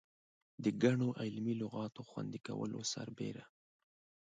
د 0.63 0.65
ګڼو 0.83 1.09
علمي 1.21 1.53
لغاتو 1.61 2.01
خوندي 2.09 2.39
کولو 2.47 2.79
سربېره. 2.93 3.45